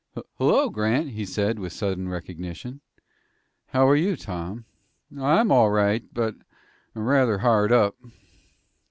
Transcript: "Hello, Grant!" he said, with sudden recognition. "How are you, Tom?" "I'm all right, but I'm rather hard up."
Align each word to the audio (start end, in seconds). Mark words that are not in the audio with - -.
"Hello, 0.39 0.71
Grant!" 0.71 1.09
he 1.09 1.25
said, 1.27 1.59
with 1.59 1.71
sudden 1.73 2.09
recognition. 2.09 2.81
"How 3.67 3.87
are 3.87 3.95
you, 3.95 4.15
Tom?" 4.15 4.65
"I'm 5.15 5.51
all 5.51 5.69
right, 5.69 6.03
but 6.11 6.33
I'm 6.95 7.03
rather 7.03 7.37
hard 7.37 7.71
up." 7.71 7.95